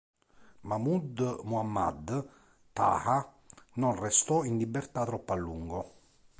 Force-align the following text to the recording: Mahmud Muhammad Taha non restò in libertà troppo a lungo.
Mahmud 0.63 1.37
Muhammad 1.43 2.25
Taha 2.73 3.33
non 3.75 3.95
restò 3.99 4.43
in 4.43 4.57
libertà 4.57 5.05
troppo 5.05 5.33
a 5.33 5.35
lungo. 5.35 5.91